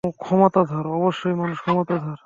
অবশ্যই 0.91 1.35
মানুষ 1.35 1.57
ক্ষমতাধর। 1.61 2.17